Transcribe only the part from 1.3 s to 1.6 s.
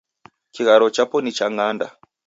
cha